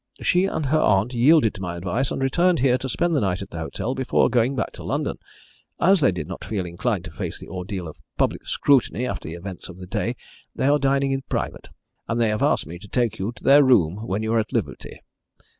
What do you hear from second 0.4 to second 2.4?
and her aunt yielded to my advice, and